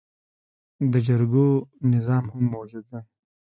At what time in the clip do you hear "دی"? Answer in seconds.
2.91-3.01